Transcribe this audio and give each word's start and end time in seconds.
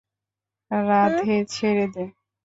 রাধে 0.71 1.35
ছেড়ে 1.53 1.85
দে! 1.93 2.03